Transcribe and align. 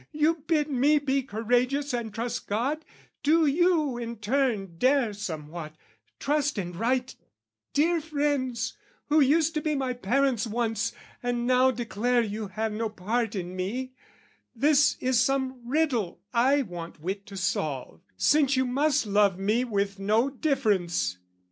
"You 0.11 0.43
bid 0.47 0.67
me 0.67 0.97
be 0.97 1.21
courageous 1.21 1.93
and 1.93 2.11
trust 2.11 2.47
God: 2.47 2.83
"Do 3.21 3.45
you 3.45 3.99
in 3.99 4.15
turn 4.15 4.79
dare 4.79 5.13
somewhat, 5.13 5.75
trust 6.17 6.57
and 6.57 6.75
write 6.75 7.13
"'Dear 7.73 8.01
friends, 8.01 8.73
who 9.09 9.19
used 9.19 9.53
to 9.53 9.61
be 9.61 9.75
my 9.75 9.93
parents 9.93 10.47
once, 10.47 10.91
"'And 11.21 11.45
now 11.45 11.69
declare 11.69 12.23
you 12.23 12.47
have 12.47 12.71
no 12.71 12.89
part 12.89 13.35
in 13.35 13.55
me, 13.55 13.93
"'This 14.55 14.97
is 15.01 15.19
some 15.23 15.61
riddle 15.69 16.19
I 16.33 16.63
want 16.63 16.99
wit 16.99 17.27
to 17.27 17.37
solve, 17.37 18.01
"'Since 18.17 18.57
you 18.57 18.65
must 18.65 19.05
love 19.05 19.37
me 19.37 19.63
with 19.65 19.99
no 19.99 20.31
difference. 20.31 21.19